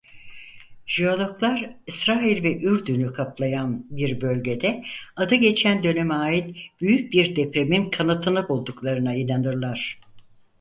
[0.87, 4.83] Jeologlar İsrail ve Ürdün'ü kaplayan bir bölgede
[5.15, 9.99] adı geçen döneme ait büyük bir depremin kanıtını bulduklarına inanırlar.